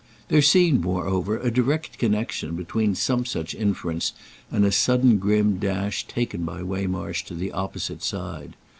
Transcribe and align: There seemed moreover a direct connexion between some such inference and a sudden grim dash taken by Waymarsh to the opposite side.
There 0.29 0.41
seemed 0.41 0.81
moreover 0.81 1.37
a 1.37 1.51
direct 1.51 1.99
connexion 1.99 2.55
between 2.55 2.95
some 2.95 3.23
such 3.23 3.53
inference 3.53 4.13
and 4.49 4.65
a 4.65 4.71
sudden 4.71 5.19
grim 5.19 5.57
dash 5.57 6.07
taken 6.07 6.41
by 6.43 6.63
Waymarsh 6.63 7.23
to 7.25 7.35
the 7.35 7.51
opposite 7.51 8.01
side. 8.01 8.55